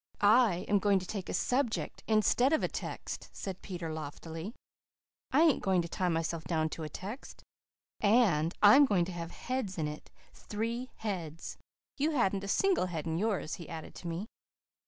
[0.19, 4.55] "I am going to take a SUBJECT instead of a text," said Peter loftily.
[5.31, 7.43] "I ain't going to tie myself down to a text.
[7.99, 11.59] And I'm going to have heads in it three heads.
[11.99, 14.25] You hadn't a single head in yours," he added to me.